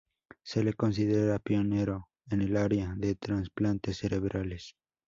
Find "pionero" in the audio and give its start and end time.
1.37-2.09